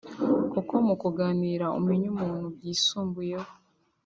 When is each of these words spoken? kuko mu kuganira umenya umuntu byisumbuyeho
kuko 0.51 0.73
mu 0.87 0.95
kuganira 1.01 1.65
umenya 1.79 2.07
umuntu 2.13 2.45
byisumbuyeho 2.55 3.49